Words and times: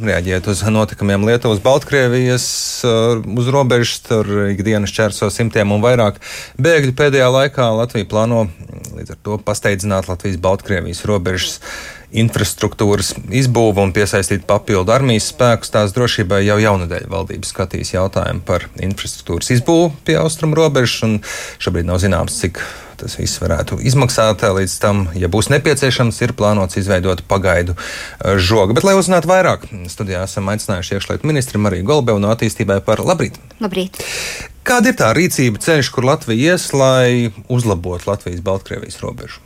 Reaģējot 0.00 0.46
uz 0.48 0.60
notikumiem 0.72 1.26
Lietuvas, 1.28 1.58
Baltkrievijas 1.60 2.44
uh, 2.88 3.18
uz 3.36 3.48
robežas, 3.52 3.98
tur 4.06 4.24
ikdienas 4.48 4.94
čērso 4.96 5.28
simtiem 5.28 5.68
un 5.74 5.82
vairāk 5.84 6.16
bēgļu. 6.56 6.94
Pēdējā 6.96 7.26
laikā 7.28 7.66
Latvija 7.76 8.08
plāno 8.08 8.46
līdz 8.96 9.12
ar 9.12 9.18
to 9.20 9.36
pasteidzināt 9.44 10.08
Latvijas-Baltkrievijas 10.08 11.04
robežas 11.04 11.58
infrastruktūras 12.12 13.14
izbūvu 13.32 13.86
un 13.86 13.92
piesaistīt 13.96 14.44
papildu 14.48 14.92
armijas 14.94 15.30
spēkus. 15.32 15.72
Tās 15.72 15.94
drošībai 15.96 16.42
jau 16.44 16.58
jaunadēļ 16.60 17.08
valdības 17.12 17.52
skatīs 17.54 17.94
jautājumu 17.94 18.44
par 18.48 18.68
infrastruktūras 18.84 19.52
izbūvu 19.56 19.92
pie 20.06 20.18
austrumu 20.20 20.58
robežas, 20.58 21.00
un 21.06 21.18
šobrīd 21.62 21.88
nav 21.88 22.02
zināms, 22.02 22.38
cik 22.44 22.60
tas 23.02 23.16
viss 23.18 23.40
varētu 23.42 23.80
izmaksāt. 23.82 24.44
Līdz 24.56 24.76
tam, 24.82 25.04
ja 25.18 25.30
būs 25.32 25.50
nepieciešams, 25.52 26.20
ir 26.22 26.34
plānots 26.38 26.78
izveidot 26.80 27.24
pagaidu 27.28 27.74
eh, 27.74 28.36
žogu. 28.38 28.76
Bet, 28.76 28.86
lai 28.86 28.96
uzzinātu 28.98 29.30
vairāk, 29.30 29.66
studijā 29.90 30.24
esam 30.28 30.50
aicinājuši 30.52 30.98
iekšlietu 30.98 31.28
ministru 31.28 31.62
Mariju 31.62 31.88
Golbevu 31.88 32.22
no 32.22 32.32
attīstībai 32.34 32.82
par 32.86 33.02
labrīt. 33.04 33.40
Labrīt! 33.62 34.02
Kāda 34.62 34.92
ir 34.92 34.98
tā 35.00 35.08
rīcība 35.16 35.58
ceļš, 35.62 35.88
kur 35.90 36.06
Latvija 36.06 36.54
ies, 36.54 36.68
lai 36.76 37.32
uzlabotu 37.50 38.12
Latvijas-Baltkrievijas 38.12 39.00
robežu? 39.02 39.42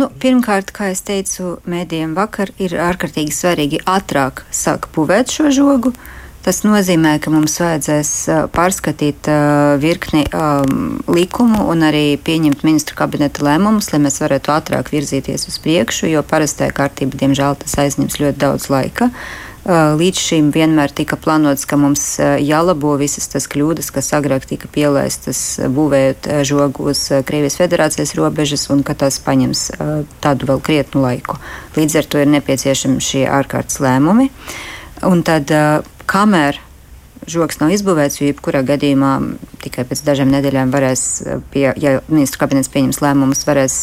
Nu, 0.00 0.08
pirmkārt, 0.22 0.72
kā 0.72 0.88
jau 0.88 1.00
teicu, 1.10 1.48
mēdījiem 1.68 2.14
vakar 2.16 2.54
ir 2.62 2.78
ārkārtīgi 2.80 3.34
svarīgi 3.36 3.82
ātrāk 3.84 4.46
sākt 4.48 4.94
būvēt 4.96 5.34
šo 5.34 5.52
žogu. 5.52 5.92
Uh, 5.92 6.22
Tas 6.42 6.64
nozīmē, 6.66 7.20
ka 7.22 7.30
mums 7.30 7.54
vajadzēs 7.62 8.08
pārskatīt 8.50 9.28
virkni 9.78 10.24
likumu 11.06 11.68
un 11.70 11.84
arī 11.86 12.16
pieņemt 12.18 12.64
ministru 12.66 12.98
kabineta 12.98 13.44
lēmumus, 13.46 13.92
lai 13.92 14.00
mēs 14.02 14.18
varētu 14.24 14.50
ātrāk 14.50 14.90
virzīties 14.90 15.46
uz 15.46 15.60
priekšu, 15.62 16.08
jo 16.10 16.24
parastajā 16.26 16.74
kārtībā, 16.74 17.20
diemžēl, 17.20 17.60
tas 17.62 17.78
aizņems 17.84 18.18
ļoti 18.24 18.42
daudz 18.42 18.66
laika. 18.74 19.12
Līdz 19.62 20.18
šim 20.18 20.48
vienmēr 20.50 20.90
tika 20.90 21.14
plānots, 21.14 21.62
ka 21.70 21.76
mums 21.78 22.02
jālabo 22.18 22.96
visas 22.98 23.28
tas 23.30 23.46
kļūdas, 23.46 23.92
kas 23.94 24.10
agrāk 24.16 24.48
tika 24.50 24.66
pielaistas 24.66 25.60
būvējot 25.70 26.26
žogu 26.48 26.88
uz 26.90 27.04
Krievijas 27.28 27.60
federācijas 27.60 28.16
robežas, 28.18 28.66
un 28.74 28.82
ka 28.82 28.96
tas 28.98 29.20
paņems 29.22 29.68
tādu 30.24 30.50
vēl 30.50 30.64
krietnu 30.66 31.04
laiku. 31.04 31.38
Līdz 31.78 32.00
ar 32.00 32.10
to 32.10 32.24
ir 32.24 32.34
nepieciešami 32.34 32.98
šie 32.98 33.22
ārkārtas 33.30 33.78
lēmumi. 33.84 34.32
Un 35.06 35.22
tad 35.26 35.54
kamēr 36.10 36.58
žoks 37.30 37.60
nav 37.60 37.72
izbūvēts, 37.74 38.20
jo 38.20 38.28
jebkurā 38.30 38.62
gadījumā 38.66 39.12
tikai 39.62 39.84
pēc 39.88 40.02
dažām 40.06 40.32
nedēļām 40.34 40.72
varēs, 40.74 41.04
pie, 41.52 41.66
ja 41.78 41.98
ministru 42.08 42.42
kabinets 42.42 42.70
pieņems 42.72 43.02
lēmumus, 43.04 43.44
varēs 43.48 43.76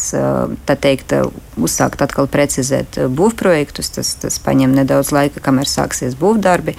tā 0.68 0.76
teikt, 0.76 1.14
uzsākt 1.60 2.02
atkal 2.04 2.28
precizēt 2.30 3.00
būvprojektus. 3.16 3.94
Tas, 3.96 4.12
tas 4.22 4.40
paņem 4.44 4.76
nedaudz 4.76 5.14
laika, 5.16 5.42
kamēr 5.44 5.70
sāksies 5.70 6.18
būvdarbi. 6.20 6.76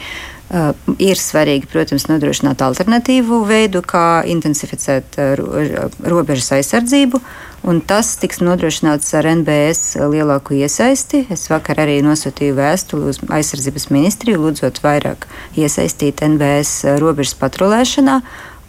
Uh, 0.51 0.73
ir 0.99 1.15
svarīgi, 1.15 1.69
protams, 1.71 2.09
nodrošināt 2.09 2.59
alternatīvu 2.65 3.37
veidu, 3.47 3.79
kā 3.87 4.25
intensificēt 4.27 5.15
uh, 5.15 5.39
robežas 6.03 6.51
aizsardzību, 6.57 7.21
tas 7.87 8.09
tiks 8.19 8.41
nodrošināts 8.43 9.13
ar 9.15 9.29
NBS 9.31 9.95
lielāku 10.11 10.57
iesaisti. 10.59 11.23
Es 11.31 11.45
vakar 11.47 11.79
arī 11.85 12.01
nosūtīju 12.03 12.57
vēstuli 12.57 13.13
uz 13.13 13.21
aizsardzības 13.31 13.87
ministriju, 13.95 14.41
lūdzot 14.43 14.81
vairāk 14.83 15.29
iesaistīt 15.55 16.19
NBS 16.25 16.99
robežas 16.99 17.37
patrulēšanā. 17.39 18.19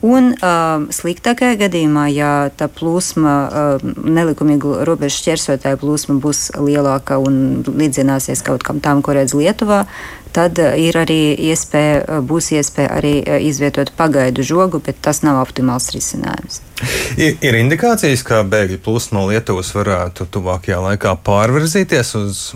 Un 0.03 0.33
uh, 0.35 0.89
sliktākajā 0.91 1.61
gadījumā, 1.61 2.09
ja 2.11 2.31
tā 2.59 2.67
plūsma, 2.67 3.35
uh, 3.47 3.85
nelikumīgu 4.03 4.81
robežu 4.89 5.21
šķērsotāju 5.21 5.79
plūsma 5.79 6.17
būs 6.23 6.49
lielāka 6.59 7.21
un 7.23 7.63
līdzināsies 7.69 8.43
kaut 8.43 8.67
kam 8.67 8.83
tam, 8.83 9.05
ko 9.07 9.15
redz 9.15 9.37
Lietuvā, 9.39 9.85
tad 10.35 10.59
uh, 10.59 10.75
ir 10.75 10.99
arī 10.99 11.21
iespēja, 11.47 12.03
uh, 12.03 12.19
būs 12.19 12.51
iespēja 12.59 12.91
arī 12.99 13.15
uh, 13.23 13.39
izvietot 13.47 13.95
pagaidu 13.95 14.43
žogu, 14.43 14.83
bet 14.83 14.99
tas 15.07 15.23
nav 15.23 15.39
optimāls 15.45 15.93
risinājums. 15.95 16.59
Ir, 17.15 17.39
ir 17.39 17.63
indikācijas, 17.63 18.27
ka 18.27 18.43
bēgļu 18.43 18.83
plūsma 18.83 19.21
no 19.21 19.29
Lietuvas 19.31 19.71
varētu 19.79 20.27
tuvākajā 20.35 20.83
laikā 20.83 21.15
pārvirzīties 21.23 22.15
uz 22.19 22.47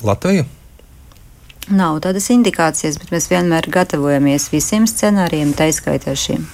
Latviju? 0.00 0.48
Nav 1.76 2.00
tādas 2.00 2.32
indikācijas, 2.32 2.96
bet 3.02 3.12
mēs 3.12 3.28
vienmēr 3.28 3.68
gatavojamies 3.68 4.48
visiem 4.48 4.88
scenārijiem, 4.88 5.52
tā 5.52 5.68
izskaitā 5.68 6.16
šiem. 6.16 6.46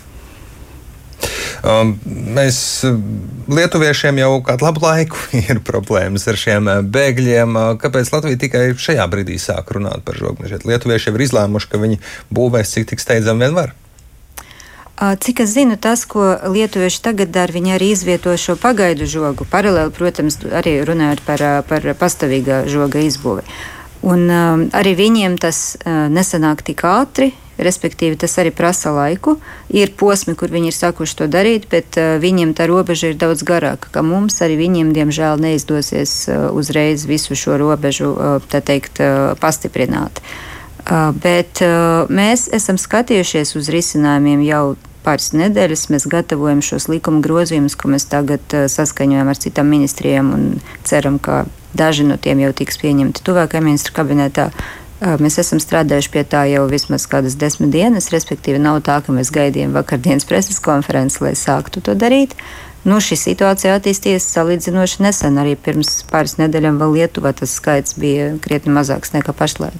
Um, 1.62 1.94
mēs 2.06 2.58
lietuviešiem 3.53 4.19
jau 4.22 4.32
kādu 4.47 4.66
labu 4.66 4.82
laiku 4.84 5.20
ir 5.42 5.62
problēmas 5.64 6.26
ar 6.30 6.38
šiem 6.41 6.70
uh, 6.70 6.80
bēgļiem. 6.82 7.58
Uh, 7.58 7.75
kāpēc 7.82 8.12
Latvija 8.14 8.41
tikai 8.47 8.64
šajā 8.78 9.06
brīdī 9.12 9.38
sāk 9.42 9.75
runāt 9.76 10.04
par 10.06 10.19
žogmežiem? 10.19 10.64
Lietuvieši 10.69 11.10
jau 11.10 11.16
ir 11.19 11.26
izlēmuši, 11.28 11.70
ka 11.72 11.82
viņi 11.82 12.00
būvēs 12.34 12.76
cik 12.76 12.92
tik 12.92 13.02
steidzami 13.02 13.47
vien 13.47 13.56
var. 13.58 13.75
Uh, 15.02 15.16
cik 15.19 15.41
es 15.42 15.54
zinu, 15.56 15.75
tas, 15.81 16.04
ko 16.06 16.36
lietuvieši 16.52 17.00
tagad 17.02 17.32
dara, 17.34 17.50
viņi 17.50 17.72
arī 17.75 17.92
izvieto 17.94 18.34
šo 18.38 18.54
pagaidu 18.60 19.08
žogu. 19.10 19.47
Paralēli, 19.50 19.91
protams, 19.97 20.36
arī 20.52 20.76
runājot 20.86 21.22
par, 21.26 21.42
par 21.66 21.86
pastāvīgā 21.98 22.64
žoga 22.70 23.02
izbūvi. 23.02 23.42
Un 24.02 24.26
um, 24.31 24.62
arī 24.75 24.92
viņiem 24.98 25.38
tas 25.42 25.72
uh, 25.81 26.06
nesanāk 26.12 26.62
tik 26.66 26.84
ātri, 26.86 27.32
respektīvi 27.58 28.18
tas 28.20 28.36
arī 28.40 28.52
prasa 28.54 28.92
laiku. 28.94 29.36
Ir 29.72 29.92
posmi, 29.98 30.34
kur 30.38 30.52
viņi 30.52 30.70
ir 30.72 30.76
sākuši 30.76 31.18
to 31.18 31.28
darīt, 31.30 31.68
bet 31.72 31.98
uh, 32.00 32.16
viņiem 32.22 32.54
tā 32.58 32.68
robeža 32.70 33.12
ir 33.12 33.18
daudz 33.20 33.44
garāka, 33.46 33.90
ka 33.92 34.04
mums 34.06 34.40
arī 34.44 34.58
viņiem, 34.60 34.92
diemžēl, 34.96 35.40
neizdosies 35.42 36.14
uh, 36.28 36.48
uzreiz 36.56 37.06
visu 37.08 37.38
šo 37.38 37.58
robežu, 37.60 38.12
uh, 38.12 38.48
tā 38.52 38.62
teikt, 38.64 39.02
uh, 39.02 39.32
pastiprināt. 39.40 40.22
Uh, 40.82 41.10
bet 41.14 41.62
uh, 41.62 42.10
mēs 42.10 42.48
esam 42.52 42.80
skatījušies 42.80 43.56
uz 43.60 43.70
risinājumiem 43.70 44.42
jau 44.48 44.64
pāris 45.02 45.32
nedēļas 45.34 45.88
mēs 45.90 46.06
gatavojam 46.10 46.62
šos 46.62 46.88
likuma 46.90 47.22
grozījumus, 47.22 47.78
ko 47.78 47.90
mēs 47.94 48.06
tagad 48.10 48.42
uh, 48.54 48.69
saskaņojam 48.70 49.30
ar 49.30 49.38
citām 49.38 49.70
ministrijām 49.70 50.30
un 50.34 50.46
ceram, 50.86 51.19
ka 51.22 51.44
Daži 51.72 52.04
no 52.04 52.19
tiem 52.20 52.42
jau 52.44 52.52
tiks 52.52 52.76
pieņemti 52.82 53.24
tuvākajā 53.24 53.64
ministru 53.64 53.96
kabinetā. 53.96 54.50
Mēs 55.02 55.40
esam 55.42 55.58
strādājuši 55.58 56.10
pie 56.14 56.22
tā 56.30 56.44
jau 56.46 56.66
vismaz 56.70 57.08
kādas 57.10 57.34
desmit 57.34 57.72
dienas, 57.74 58.12
respektīvi 58.14 58.60
nav 58.62 58.84
tā, 58.86 59.00
ka 59.02 59.14
mēs 59.14 59.32
gaidījām 59.34 59.74
vakardienas 59.74 60.28
preses 60.28 60.62
konferenci, 60.62 61.24
lai 61.24 61.32
sāktu 61.38 61.82
to 61.82 61.96
darīt. 61.98 62.36
Nu, 62.86 63.00
šī 63.02 63.18
situācija 63.18 63.76
attīstījās 63.78 64.28
salīdzinoši 64.30 65.02
nesen. 65.02 65.38
Arī 65.42 65.56
pirms 65.58 66.00
pāris 66.10 66.36
nedēļām 66.38 66.78
vēl 66.82 66.96
Lietuvā 66.98 67.34
tas 67.38 67.54
skaits 67.58 67.98
bija 67.98 68.32
krietni 68.42 68.74
mazāks 68.74 69.14
nekā 69.14 69.34
pašlaik. 69.38 69.78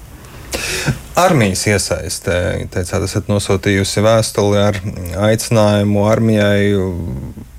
Armijas 1.17 1.65
iesaistē, 1.69 2.37
teicāt, 2.73 3.03
esat 3.05 3.31
nosūtījusi 3.31 4.03
vēstuli 4.03 4.59
ar 4.59 4.79
aicinājumu 5.27 6.05
armijai 6.09 6.73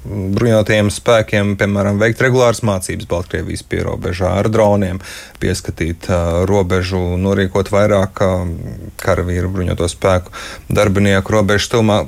bruņotajiem 0.04 0.90
spēkiem, 0.92 1.54
piemēram, 1.60 1.98
veikt 2.02 2.22
regulāras 2.24 2.62
mācības 2.66 3.08
Baltkrievijas 3.10 3.64
pierobežā 3.68 4.34
ar 4.42 4.50
droniem, 4.52 5.00
pieskatīt 5.42 6.10
uh, 6.10 6.44
robežu, 6.48 7.00
norīkot 7.20 7.72
vairāk 7.72 8.24
uh, 8.24 8.46
karavīru 9.02 9.52
bruņoto 9.54 9.88
spēku 9.90 10.34
darbinieku 10.68 11.38
robežu 11.38 11.70
stumā. 11.70 12.04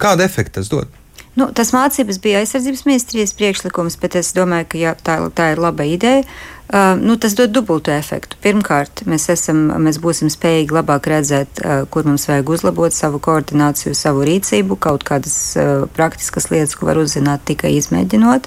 Kādu 0.00 0.26
efektu 0.26 0.60
tas 0.60 0.72
dod? 0.72 0.99
Nu, 1.38 1.46
tas 1.54 1.70
mācības 1.70 2.18
bija 2.22 2.40
aizsardzības 2.42 2.82
ministrijas 2.88 3.32
priekšlikums, 3.38 3.96
bet 4.02 4.16
es 4.18 4.32
domāju, 4.34 4.66
ka 4.72 4.80
jā, 4.80 4.94
tā, 4.98 5.20
tā 5.34 5.52
ir 5.52 5.60
laba 5.62 5.86
ideja. 5.86 6.24
Uh, 6.70 6.94
nu, 6.98 7.16
tas 7.18 7.34
dod 7.38 7.50
dubultu 7.50 7.90
efektu. 7.90 8.38
Pirmkārt, 8.42 9.02
mēs, 9.10 9.24
esam, 9.32 9.62
mēs 9.82 9.98
būsim 10.02 10.30
spējīgi 10.30 10.74
labāk 10.74 11.08
redzēt, 11.10 11.62
uh, 11.62 11.82
kur 11.90 12.06
mums 12.06 12.28
vajag 12.30 12.50
uzlabot 12.54 12.94
savu 12.94 13.18
koordināciju, 13.22 13.94
savu 13.98 14.22
rīcību, 14.26 14.78
kaut 14.78 15.06
kādas 15.06 15.34
uh, 15.58 15.86
praktiskas 15.96 16.50
lietas, 16.50 16.76
ko 16.78 16.86
var 16.90 17.00
uzzināt 17.02 17.42
tikai 17.50 17.72
izmēģinot. 17.78 18.46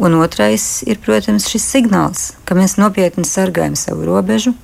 Un 0.00 0.16
otrais 0.20 0.64
ir, 0.88 1.00
protams, 1.04 1.48
šis 1.52 1.68
signāls, 1.76 2.30
ka 2.48 2.56
mēs 2.56 2.78
nopietni 2.80 3.28
sargājam 3.28 3.76
savu 3.76 4.08
robežu, 4.08 4.54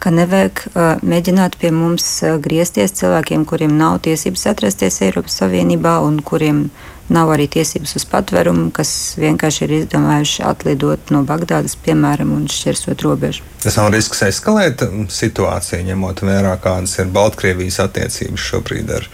ka 0.00 0.12
nevajag 0.14 0.62
uh, 0.70 1.02
mēģināt 1.04 1.58
pie 1.60 1.72
mums 1.74 2.06
uh, 2.24 2.38
griezties 2.42 2.94
cilvēkiem, 2.96 3.44
kuriem 3.48 3.76
nav 3.78 4.00
tiesības 4.06 4.46
atrasties 4.54 5.02
Eiropas 5.04 5.36
Savienībā 5.42 5.98
un 6.06 6.22
kuriem 6.24 6.68
nav 7.10 7.32
arī 7.34 7.48
tiesības 7.50 7.96
uz 7.98 8.06
patvērumu, 8.08 8.68
kas 8.74 8.90
vienkārši 9.20 9.64
ir 9.66 9.74
izdomājuši 9.80 10.44
atlidot 10.46 11.10
no 11.14 11.24
Bagdādas, 11.26 11.74
piemēram, 11.84 12.32
un 12.36 12.46
šķērsot 12.50 13.02
robežu. 13.06 13.44
Tas 13.64 13.76
nav 13.80 13.90
risks 13.94 14.22
eskalēt 14.28 14.84
situāciju, 15.10 15.82
ņemot 15.90 16.22
vērā, 16.24 16.54
kādas 16.62 16.96
ir 17.02 17.10
Baltkrievijas 17.14 17.80
attiecības 17.86 18.46
šobrīd 18.52 18.94
ar 18.94 19.10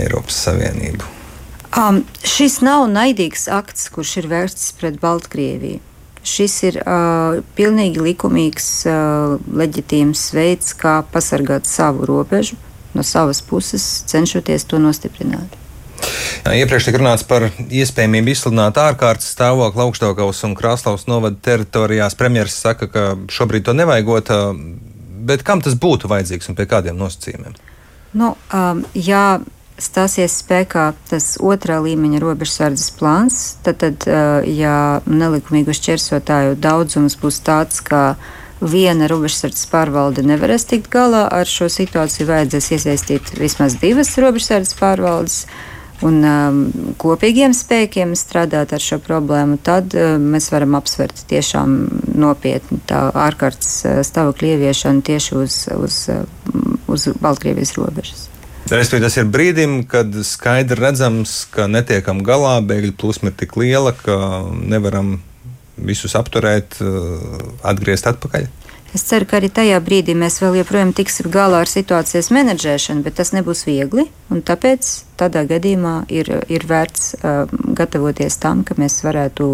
Eiropas 0.00 0.40
Savienību. 0.48 1.12
Um, 1.74 2.04
šis 2.22 2.60
nav 2.62 2.86
naidīgs 2.90 3.48
akts, 3.50 3.90
kurš 3.92 4.20
ir 4.22 4.30
vērsts 4.30 4.76
pret 4.78 5.00
Baltkrieviju. 5.02 5.82
Šis 6.24 6.54
ir 6.64 6.78
uh, 6.80 7.40
pilnīgi 7.58 8.00
likumīgs, 8.00 8.68
uh, 8.88 9.34
leģitīms 9.60 10.30
veids, 10.32 10.72
kā 10.78 11.02
pasargāt 11.12 11.68
savu 11.68 12.08
robežu 12.08 12.56
no 12.94 13.02
savas 13.02 13.42
puses, 13.42 13.84
cenšoties 14.08 14.64
to 14.70 14.78
nostiprināt. 14.80 15.58
Iepriekš 16.44 16.88
tika 16.90 17.00
runāts 17.00 17.24
par 17.26 17.46
iespējamību 17.64 18.32
izsludināt 18.34 18.78
ārkārtas 18.80 19.30
stāvokli 19.32 19.84
augstdaugavas 19.86 20.42
un 20.46 20.56
Krāslaus 20.58 21.06
novada 21.08 21.38
teritorijās. 21.42 22.16
Premjeras 22.18 22.58
saka, 22.60 22.88
ka 22.88 23.04
šobrīd 23.32 23.64
to 23.64 23.72
nevajagot. 23.76 24.32
bet 25.24 25.42
kam 25.42 25.62
tas 25.64 25.74
būtu 25.74 26.08
vajadzīgs 26.08 26.50
un 26.50 26.58
pie 26.58 26.66
kādiem 26.68 26.98
nosacījumiem? 27.00 27.56
Nu, 28.14 28.34
um, 28.52 28.84
jā, 28.94 29.40
stāsies 29.80 30.38
spēkā 30.42 30.92
tas 31.10 31.34
otrā 31.42 31.80
līmeņa 31.82 32.20
robežsardzes 32.22 32.92
plāns, 32.98 33.42
tad, 33.66 33.82
tad 33.82 34.06
ja 34.46 35.02
nelikumīgu 35.06 35.74
šķērsotāju 35.74 36.56
daudzums 36.62 37.18
būs 37.20 37.40
tāds, 37.44 37.82
ka 37.84 38.14
viena 38.64 39.08
robežsardzes 39.10 39.66
pārvalde 39.72 40.24
nevarēs 40.26 40.66
tikt 40.70 40.90
galā 40.92 41.26
ar 41.32 41.48
šo 41.48 41.68
situāciju, 41.72 42.28
vajadzēs 42.30 42.70
iesaistīt 42.78 43.34
vismaz 43.38 43.78
divas 43.82 44.14
robežsardzes 44.20 44.76
pārvaldes. 44.78 45.44
Un 46.04 46.18
um, 46.26 46.56
kopīgiem 47.00 47.54
spēkiem 47.54 48.16
strādāt 48.18 48.74
ar 48.74 48.82
šo 48.82 48.98
problēmu, 49.00 49.60
tad 49.62 49.94
uh, 49.94 50.16
mēs 50.20 50.50
varam 50.52 50.74
apsvērt 50.76 51.22
tiešām 51.30 51.76
nopietni 52.18 52.80
tā 52.90 53.06
ārkārtas 53.14 54.04
stāvokļa 54.10 54.56
ieviešanu 54.56 55.06
tieši 55.06 55.38
uz, 55.38 55.62
uz, 55.78 56.02
uz 56.90 57.08
Baltkrievijas 57.22 57.76
robežas. 57.78 58.28
Respektīvi, 58.64 59.04
tas 59.04 59.18
ir 59.20 59.28
brīdim, 59.28 59.72
kad 59.84 60.14
skaidri 60.24 60.80
redzams, 60.80 61.42
ka 61.52 61.66
netiekam 61.68 62.22
galā, 62.24 62.56
bēgļu 62.64 62.94
plūsma 62.96 63.28
ir 63.28 63.38
tik 63.42 63.58
liela, 63.60 63.92
ka 63.92 64.16
nevaram 64.56 65.18
visus 65.76 66.14
apturēt, 66.16 66.78
eh, 66.80 67.48
atgriezt 67.62 68.08
atpakaļ. 68.08 68.48
Es 68.94 69.02
ceru, 69.02 69.26
ka 69.26 69.40
arī 69.40 69.50
tajā 69.50 69.80
brīdī 69.82 70.14
mēs 70.14 70.38
vēl 70.38 70.60
joprojām 70.60 70.94
tiksim 70.94 71.26
galā 71.34 71.64
ar 71.64 71.66
situācijas 71.66 72.30
menedžēšanu, 72.30 73.02
bet 73.02 73.16
tas 73.18 73.32
nebūs 73.34 73.64
viegli. 73.66 74.06
Tāpēc 74.30 74.90
tādā 75.18 75.42
gadījumā 75.50 76.06
ir, 76.08 76.30
ir 76.48 76.62
vērts 76.70 77.16
uh, 77.18 77.50
gatavoties 77.74 78.38
tam, 78.38 78.62
ka 78.62 78.78
mēs 78.78 79.00
varētu 79.02 79.48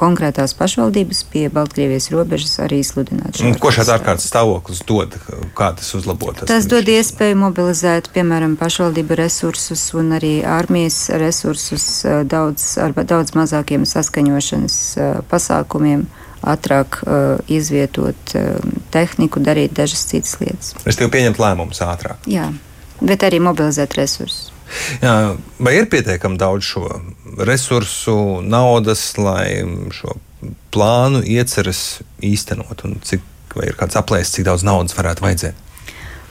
konkrētās 0.00 0.54
pašvaldības 0.58 1.22
pie 1.32 1.46
Baltkrievijas 1.52 2.08
robežas 2.14 2.56
arī 2.64 2.80
izsludināt. 2.84 3.40
Ko 3.60 3.72
šāds 3.74 3.92
ārkārtas 3.94 4.28
stāvoklis 4.30 4.80
dod? 4.88 5.16
Kā 5.58 5.72
tas 5.76 5.92
uzlabotas? 5.98 6.48
Tas 6.50 6.68
dod 6.70 6.88
iespēju 6.88 7.38
mobilizēt, 7.42 8.08
piemēram, 8.14 8.56
pašvaldību 8.60 9.20
resursus 9.20 9.84
un 9.98 10.14
arī 10.16 10.38
armijas 10.46 11.02
resursus 11.20 11.86
daudz, 12.30 12.72
ar 12.80 12.96
daudz 12.96 13.36
mazākiem 13.36 13.86
saskaņošanas 13.88 14.80
pasākumiem 15.30 16.08
ātrāk 16.40 17.00
uh, 17.04 17.40
izvietot 17.52 18.34
uh, 18.38 18.56
tehniku, 18.94 19.42
darīt 19.44 19.74
dažas 19.76 20.06
citas 20.08 20.38
lietas. 20.40 20.72
Es 20.88 20.98
tev 20.98 21.12
pieņemt 21.12 21.40
lēmumus 21.40 21.82
ātrāk. 21.84 22.24
Jā, 22.30 22.48
bet 23.00 23.26
arī 23.26 23.42
mobilizēt 23.44 23.98
resursus. 24.00 24.49
Jā, 25.02 25.14
vai 25.58 25.74
ir 25.78 25.88
pietiekami 25.90 26.38
daudz 26.40 26.68
šo 26.72 26.84
resursu, 27.46 28.40
naudas, 28.42 29.02
lai 29.18 29.62
šo 29.94 30.16
plānu 30.74 31.22
ieceras 31.26 32.00
īstenot? 32.24 32.84
Cik, 33.06 33.24
vai 33.56 33.70
ir 33.70 33.78
kāds 33.78 33.98
aplēses, 33.98 34.36
cik 34.36 34.46
daudz 34.48 34.66
naudas 34.66 34.96
varētu 34.98 35.26
vajadzēt? 35.26 35.66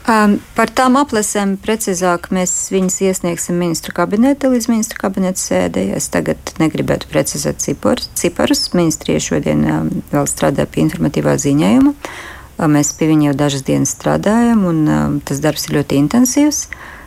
Um, 0.09 0.37
par 0.55 0.71
tām 0.73 0.95
aplēsēm 0.97 1.57
precīzāk 1.61 2.31
mēs 2.33 2.53
viņus 2.73 2.95
iesniegsim 3.05 3.59
ministru 3.61 3.93
kabinetā 3.93 4.49
līdz 4.49 4.69
ministru 4.71 4.97
kabineta 5.03 5.37
sēdē. 5.37 5.83
Es 5.99 6.07
tagad 6.09 6.55
negribētu 6.61 7.09
precizēt 7.11 7.61
ciparus. 7.61 8.63
Ministrija 8.73 9.21
šodien 9.21 9.65
um, 9.67 9.89
vēl 10.09 10.29
strādā 10.31 10.65
pie 10.65 10.87
informatīvā 10.87 11.35
ziņojuma. 11.43 11.93
Um, 11.93 12.73
mēs 12.73 12.95
pie 12.97 13.11
viņa 13.11 13.29
jau 13.29 13.35
dažas 13.43 13.67
dienas 13.67 13.93
strādājam, 13.93 14.63
un 14.71 14.81
um, 14.87 15.19
tas 15.19 15.43
darbs 15.43 15.67
ir 15.67 15.77
ļoti 15.77 15.99
intensīvs. 16.01 16.63
Uh, 16.69 16.98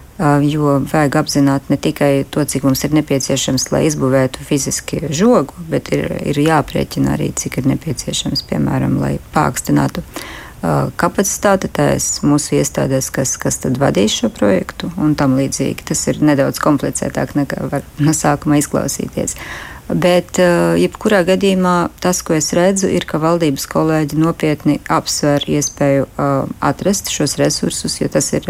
jo 0.46 0.76
vajag 0.92 1.16
apzināt 1.22 1.70
ne 1.72 1.78
tikai 1.80 2.24
to, 2.30 2.44
cik 2.44 2.66
mums 2.66 2.84
ir 2.86 2.94
nepieciešams, 2.98 3.70
lai 3.74 3.86
izbūvētu 3.88 4.44
fiziski 4.46 5.02
žogu, 5.10 5.56
bet 5.70 5.90
ir, 5.94 6.06
ir 6.32 6.38
jāprēķina 6.42 7.16
arī, 7.16 7.32
cik 7.36 7.58
ir 7.58 7.68
nepieciešams, 7.72 8.44
piemēram, 8.50 9.00
lai 9.02 9.16
pākstinātu 9.34 10.04
kapacitāte 10.94 11.66
tās 11.74 12.20
mūsu 12.22 12.54
iestādēs, 12.60 13.10
kas, 13.10 13.34
kas 13.40 13.58
tad 13.64 13.80
vadīs 13.82 14.14
šo 14.20 14.30
projektu 14.30 14.92
un 14.94 15.16
tam 15.18 15.34
līdzīgi. 15.40 15.88
Tas 15.90 16.06
ir 16.12 16.22
nedaudz 16.22 16.62
komplicētāk 16.62 17.34
nekā 17.34 17.66
var 17.72 17.86
no 17.98 18.14
sākuma 18.14 18.60
izklausīties. 18.62 19.34
Bet, 19.92 20.38
jebkurā 20.78 21.24
gadījumā, 21.26 21.90
tas, 22.00 22.22
ko 22.22 22.38
es 22.38 22.52
redzu, 22.54 22.86
ir, 22.94 23.04
ka 23.10 23.18
valdības 23.20 23.66
kolēģi 23.68 24.20
nopietni 24.22 24.78
apsver 24.86 25.42
iespēju 25.50 26.06
atrast 26.62 27.10
šos 27.12 27.34
resursus, 27.42 27.98
jo 27.98 28.08
tas 28.12 28.30
ir 28.38 28.46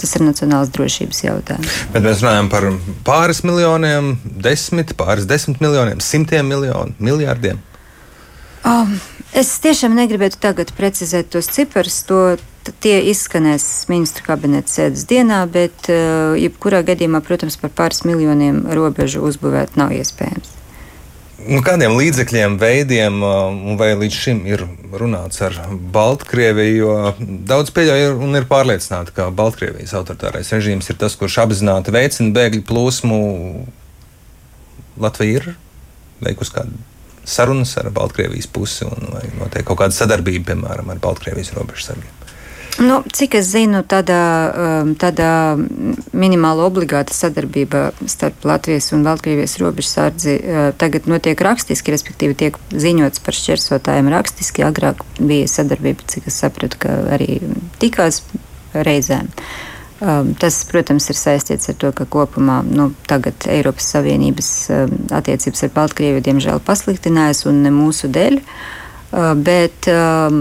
tas 0.00 0.14
ir 0.16 0.24
nacionāls 0.26 0.70
drošības 0.74 1.24
jautājums. 1.24 1.80
Bet 1.94 2.06
mēs 2.06 2.22
runājam 2.24 2.48
par 2.52 2.68
pāris 3.06 3.42
miljoniem, 3.46 4.14
desmit, 4.44 4.94
pāris 4.98 5.28
desmit 5.30 5.60
miljoniem, 5.64 6.00
simtiem 6.04 6.48
miljonu, 6.48 6.94
miljardiem. 7.02 7.60
Um, 8.68 8.94
es 9.34 9.50
tiešām 9.62 9.96
negribētu 9.98 10.38
tagad 10.42 10.70
precizēt 10.78 11.32
tos 11.34 11.50
ciparus. 11.50 12.02
To, 12.06 12.22
tie 12.84 13.00
izskanēs 13.10 13.66
ministra 13.90 14.26
kabineta 14.30 14.70
sēdes 14.70 15.06
dienā, 15.10 15.42
bet 15.50 15.90
uh, 15.90 16.38
jebkurā 16.38 16.84
gadījumā, 16.86 17.22
protams, 17.26 17.58
par 17.58 17.74
pāris 17.74 18.04
miljoniem 18.06 18.62
robežu 18.76 19.24
uzbūvēt 19.26 19.78
nav 19.80 19.94
iespējams. 19.98 20.61
Nu, 21.42 21.58
kādiem 21.64 21.96
līdzekļiem, 21.98 22.54
veidiem, 22.60 23.16
uh, 23.24 23.74
vai 23.78 23.92
līdz 23.98 24.18
šim 24.24 24.42
ir 24.46 24.62
runāts 24.94 25.42
ar 25.42 25.56
Baltkrieviju? 25.94 26.76
Jo 26.76 26.94
daudz 27.48 27.72
pieļauj 27.74 28.06
un 28.22 28.38
ir 28.38 28.46
pārliecināti, 28.50 29.14
ka 29.16 29.26
Baltkrievijas 29.34 29.94
autoritārais 29.98 30.52
režīms 30.54 30.90
ir 30.92 31.00
tas, 31.00 31.16
kurš 31.18 31.40
apzināti 31.46 31.94
veicina 31.94 32.34
bēgļu 32.36 32.62
plūsmu. 32.68 33.20
Latvija 35.02 35.40
ir 35.40 35.52
veikusi 36.22 36.54
kādu 36.54 36.78
sarunas 37.24 37.74
ar 37.80 37.90
Baltkrievijas 37.94 38.48
pusi, 38.52 38.86
un 38.86 39.10
vai 39.14 39.24
notiek 39.38 39.66
kaut 39.66 39.80
kāda 39.82 39.96
sadarbība, 39.96 40.52
piemēram, 40.52 40.90
ar 40.94 41.02
Baltkrievijas 41.02 41.54
robežsargiem. 41.58 42.21
Nu, 42.80 43.02
cik 43.12 43.34
es 43.36 43.50
zinu, 43.52 43.82
tādā, 43.84 44.22
um, 44.56 44.92
tādā 44.96 45.58
minimāla 46.16 46.64
obligāta 46.64 47.12
sadarbība 47.12 47.90
starp 48.08 48.46
Latvijas 48.48 48.88
un 48.96 49.04
Baltkrievijas 49.04 49.58
robežsardzi 49.60 50.36
uh, 50.38 50.62
tagad 50.80 51.04
notiek 51.10 51.40
rakstiski, 51.44 51.92
respektīvi 51.92 52.38
tiek 52.38 52.56
ziņots 52.72 53.20
par 53.26 53.36
šķērsotājiem 53.36 54.08
rakstiski. 54.14 54.64
Agrāk 54.64 55.04
bija 55.20 55.50
sadarbība, 55.52 56.08
cik 56.08 56.32
es 56.32 56.40
sapratu, 56.40 56.80
ka 56.80 56.96
arī 57.18 57.42
tikās 57.82 58.22
reizēm. 58.72 59.28
Um, 60.02 60.32
tas, 60.40 60.64
protams, 60.66 61.12
ir 61.12 61.20
saistīts 61.20 61.68
ar 61.70 61.76
to, 61.78 61.92
ka 61.94 62.08
kopumā 62.08 62.62
nu, 62.64 62.88
tagad 63.06 63.50
Eiropas 63.52 63.92
Savienības 63.92 64.54
um, 64.72 65.00
attiecības 65.12 65.68
ar 65.68 65.76
Baltkrieviju 65.76 66.24
diemžēl 66.24 66.64
pasliktinājas 66.64 67.44
un 67.52 67.66
ne 67.66 67.74
mūsu 67.74 68.08
dēļ. 68.16 68.40
Uh, 68.40 68.78
bet 69.12 69.88
um, 69.92 70.38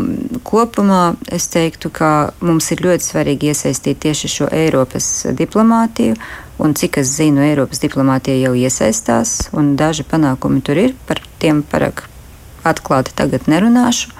kopumā 0.47 1.15
es 1.31 1.49
teiktu, 1.51 1.91
ka 1.91 2.31
mums 2.39 2.69
ir 2.71 2.83
ļoti 2.85 3.07
svarīgi 3.07 3.51
iesaistīt 3.51 3.99
tieši 4.05 4.31
šo 4.31 4.47
Eiropas 4.55 5.09
diplomātiju. 5.35 6.15
Un 6.61 6.75
cik 6.77 7.01
es 7.01 7.11
zinu, 7.17 7.41
Eiropas 7.43 7.81
diplomātija 7.83 8.37
jau 8.37 8.53
iesaistās, 8.55 9.49
un 9.57 9.73
daži 9.75 10.05
panākumi 10.07 10.61
tur 10.63 10.79
ir. 10.79 10.95
Par 11.09 11.19
tiem 11.41 11.63
parāk 11.67 12.05
atklāti 12.63 13.15
tagad 13.17 13.49
nerunāšu. 13.51 14.13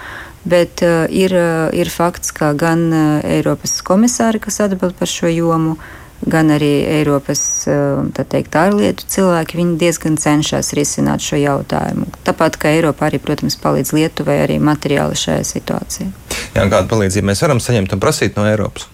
Bet 0.44 0.82
uh, 0.84 1.06
ir, 1.08 1.36
uh, 1.38 1.70
ir 1.72 1.88
fakts, 1.94 2.34
ka 2.36 2.52
gan 2.58 2.88
uh, 2.90 3.02
Eiropas 3.24 3.78
komisāri, 3.86 4.42
kas 4.42 4.60
atbild 4.66 4.98
par 4.98 5.08
šo 5.08 5.30
jomu, 5.30 5.78
uh, 5.78 6.01
gan 6.28 6.52
arī 6.54 6.72
Eiropas 7.00 7.42
eh, 7.70 8.24
teikt, 8.30 8.56
ārlietu 8.58 9.08
cilvēki, 9.10 9.58
viņi 9.60 9.78
diezgan 9.82 10.18
cenšas 10.22 10.74
risināt 10.78 11.24
šo 11.26 11.40
jautājumu. 11.42 12.08
Tāpat 12.28 12.60
kā 12.62 12.74
Eiropa 12.76 13.08
arī, 13.10 13.22
protams, 13.24 13.58
palīdz 13.62 13.94
Lietuvai 13.98 14.42
arī 14.46 14.60
materiāli 14.62 15.18
šajā 15.18 15.44
situācijā. 15.56 16.10
Jā, 16.56 16.66
kādu 16.66 16.88
palīdzību 16.92 17.32
mēs 17.32 17.44
varam 17.46 17.62
saņemt 17.64 17.96
un 17.96 18.04
prasīt 18.04 18.40
no 18.40 18.48
Eiropas? 18.50 18.88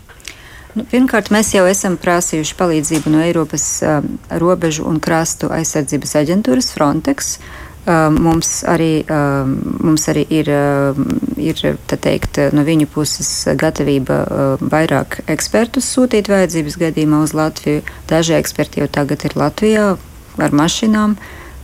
Nu, 0.78 0.86
pirmkārt, 0.86 1.32
mēs 1.34 1.56
jau 1.56 1.64
esam 1.66 1.96
prasījuši 1.98 2.58
palīdzību 2.58 3.10
no 3.10 3.24
Eiropas 3.26 3.70
uh, 3.82 4.04
robežu 4.38 4.86
un 4.86 5.00
krastu 5.02 5.50
aizsardzības 5.50 6.14
aģentūras 6.22 6.70
Frontex. 6.76 7.38
Uh, 7.38 7.67
Mums 7.88 8.66
arī, 8.68 9.06
mums 9.08 10.10
arī 10.12 10.26
ir, 10.28 10.50
ir 11.40 11.62
teikt, 11.88 12.40
no 12.52 12.66
viņu 12.68 12.90
puses 12.92 13.30
gatavība 13.56 14.18
vairāk 14.60 15.22
ekspertus 15.32 15.88
sūtīt 15.96 16.28
vajadzības 16.28 16.76
gadījumā 16.82 17.22
uz 17.24 17.32
Latviju. 17.38 17.86
Daži 18.12 18.36
eksperti 18.36 18.84
jau 18.84 18.90
tagad 18.92 19.24
ir 19.30 19.38
Latvijā 19.40 19.86
ar 20.38 20.58
mašīnām 20.60 21.16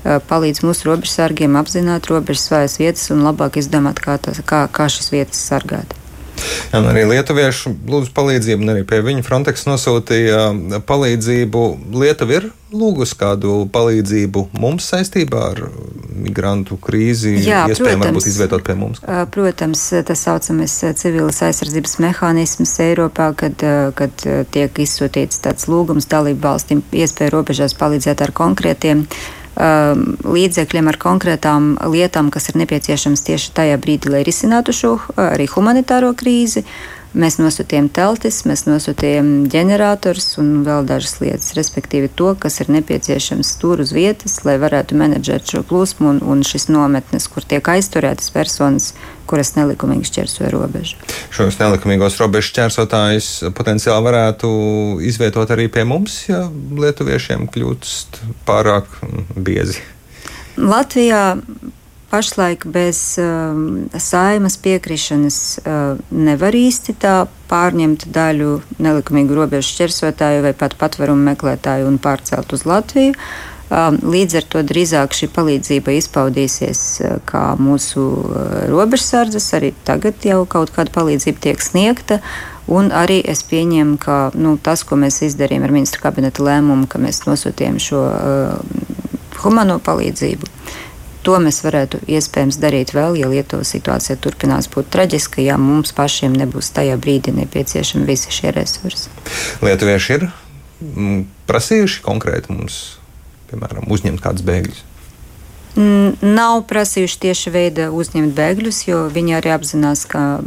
palīdz 0.04 0.64
mūsu 0.64 0.88
robežsargiem 0.90 1.60
apzināt 1.60 2.08
robežas 2.12 2.48
vājas 2.52 2.80
vietas 2.80 3.12
un 3.12 3.24
labāk 3.28 3.60
izdomāt, 3.60 4.00
kā, 4.04 4.16
tas, 4.16 4.40
kā, 4.48 4.66
kā 4.72 4.88
šīs 4.92 5.12
vietas 5.12 5.44
sargāt. 5.52 5.92
Jā, 6.74 6.82
arī 6.82 7.04
lietuviešu 7.08 7.72
lūdzu 7.88 8.12
palīdzību, 8.16 8.66
un 8.66 8.74
arī 8.74 8.84
pie 8.88 9.00
viņa 9.06 9.24
Frontex 9.28 9.68
nosūtīja 9.68 10.82
palīdzību. 10.88 11.64
Lietuva 12.02 12.40
ir 12.40 12.50
lūgusi 12.74 13.18
kādu 13.20 13.62
palīdzību 13.74 14.48
mums 14.60 14.90
saistībā 14.92 15.44
ar 15.52 15.62
migrantu 16.14 16.78
krīzi, 16.82 17.36
Jā, 17.44 17.66
iespējams, 17.72 18.06
varbūt 18.06 18.30
izvietot 18.30 18.66
pie 18.66 18.78
mums? 18.80 19.04
Protams, 19.34 19.86
tas 20.08 20.26
saucamais 20.28 20.76
civilas 21.00 21.42
aizsardzības 21.46 21.98
mehānisms 22.04 22.74
Eiropā, 22.86 23.32
kad, 23.38 23.64
kad 24.00 24.28
tiek 24.54 24.84
izsūtīts 24.86 25.42
tāds 25.44 25.70
lūgums 25.72 26.10
dalību 26.12 26.44
valstīm 26.44 26.84
iespēju 26.94 27.38
robežās 27.38 27.78
palīdzēt 27.80 28.26
ar 28.26 28.36
konkrētiem 28.36 29.08
līdzekļiem, 29.54 30.88
ar 30.90 30.98
konkrētām 30.98 31.74
lietām, 31.94 32.32
kas 32.34 32.50
ir 32.50 32.58
nepieciešams 32.64 33.22
tieši 33.22 33.54
tajā 33.54 33.78
brīdī, 33.78 34.10
lai 34.10 34.24
risinātu 34.26 34.74
šo 34.74 34.96
uh, 34.98 35.30
arī 35.30 35.46
humanitāro 35.52 36.14
krīzi. 36.18 36.66
Mēs 37.14 37.36
nosūtījām 37.38 37.92
teltis, 37.94 38.40
mēs 38.50 38.64
nosūtījām 38.66 39.28
ģenerators 39.54 40.32
un 40.42 40.64
vēl 40.66 40.88
dažas 40.90 41.20
lietas, 41.22 41.52
respektīvi 41.54 42.10
to, 42.10 42.32
kas 42.34 42.58
ir 42.64 42.72
nepieciešams 42.74 43.52
tur 43.62 43.84
uz 43.84 43.92
vietas, 43.94 44.40
lai 44.48 44.56
varētu 44.62 44.98
menedžēt 44.98 45.54
šo 45.54 45.62
plūsmu 45.70 46.10
un, 46.10 46.22
un 46.26 46.42
šis 46.48 46.72
nometnes, 46.74 47.30
kur 47.30 47.46
tiek 47.46 47.70
aizturētas 47.70 48.34
personas, 48.34 48.90
kuras 49.30 49.54
nelikumīgi 49.54 50.10
šķērsoja 50.10 50.50
robežu. 50.56 50.98
Šos 51.30 51.60
nelikumīgos 51.62 52.18
robežu 52.18 52.50
šķērsotājus 52.50 53.30
potenciāli 53.54 54.10
varētu 54.10 54.52
izvietot 55.06 55.54
arī 55.54 55.70
pie 55.70 55.86
mums, 55.86 56.24
ja 56.32 56.48
lietuviešiem 56.50 57.46
kļūst 57.54 58.24
pārāk 58.50 58.90
biezi. 59.38 59.86
Latvijā 60.58 61.36
pašlaik 62.14 62.68
bez 62.70 63.18
um, 63.18 63.88
saimas 63.98 64.58
piekrišanas 64.62 65.38
uh, 65.58 65.98
nevar 66.14 66.54
īsti 66.54 66.94
tā 67.02 67.24
pārņemt 67.50 68.06
daļu 68.14 68.60
nelikumīgu 68.78 69.40
robežu 69.40 69.72
šķērsotāju 69.72 70.44
vai 70.46 70.54
pat 70.58 70.78
patvarumu 70.78 71.26
meklētāju 71.32 71.90
un 71.90 71.98
pārcelt 72.04 72.54
uz 72.54 72.68
Latviju. 72.70 73.18
Um, 73.74 73.98
līdz 74.14 74.38
ar 74.38 74.46
to 74.54 74.62
drīzāk 74.70 75.16
šī 75.18 75.32
palīdzība 75.34 75.96
izpaudīsies 75.98 76.82
uh, 77.02 77.16
kā 77.26 77.56
mūsu 77.58 78.06
uh, 78.06 78.44
robežsardzes. 78.70 79.50
Arī 79.58 79.74
tagad 79.88 80.22
jau 80.30 80.44
kaut 80.46 80.70
kāda 80.76 80.94
palīdzība 80.94 81.42
tiek 81.48 81.66
sniegta. 81.66 82.22
Un 82.70 82.94
arī 82.94 83.24
es 83.26 83.42
pieņemu, 83.50 83.98
ka 83.98 84.20
nu, 84.38 84.54
tas, 84.62 84.86
ko 84.86 85.02
mēs 85.02 85.24
izdarījām 85.26 85.66
ar 85.66 85.74
ministru 85.74 86.06
kabineta 86.06 86.46
lēmumu, 86.46 86.86
ka 86.92 87.02
mēs 87.02 87.26
nosūtījām 87.26 87.82
šo 87.82 88.04
uh, 88.06 88.84
humano 89.42 89.80
palīdzību, 89.84 90.54
To 91.24 91.38
mēs 91.40 91.62
varētu 91.64 92.02
iespējams 92.12 92.58
darīt 92.60 92.92
vēl, 92.96 93.16
ja 93.22 93.30
Lietuvas 93.32 93.72
situācija 93.72 94.18
turpinās 94.20 94.68
būt 94.72 94.90
traģiska, 94.92 95.40
ja 95.46 95.56
mums 95.62 95.96
pašiem 95.96 96.36
nebūs 96.36 96.74
tajā 96.76 96.98
brīdī 97.00 97.32
nepieciešami 97.38 98.04
visi 98.08 98.34
šie 98.36 98.52
resursi. 98.52 99.12
Lietuvieši 99.64 100.18
ir 100.18 100.26
mm, 100.28 101.22
prasījuši 101.48 102.04
konkrēti 102.04 102.52
mums, 102.52 102.82
piemēram, 103.52 103.88
uzņemt 103.88 104.24
kādus 104.24 104.44
bēgļus. 104.48 104.84
Nav 106.22 106.66
prasījuši 106.70 107.20
tieši 107.24 107.54
veida 107.54 107.88
uzņemt 107.96 108.36
bēgļus, 108.38 108.84
jo 108.90 109.06
viņi 109.14 109.40
arī 109.40 109.54
apzinās, 109.56 110.04
ka 110.06 110.42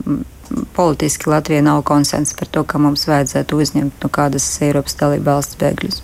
politiski 0.76 1.30
Latvijā 1.33 1.64
nav 1.64 1.83
konsensa 1.88 2.37
par 2.38 2.52
to, 2.52 2.62
ka 2.68 2.78
mums 2.78 3.09
vajadzētu 3.09 3.59
uzņemt 3.64 4.04
no 4.04 4.12
kādas 4.12 4.47
Eiropas 4.62 4.95
dalībvalsts 5.00 5.59
bēgļus. 5.59 6.02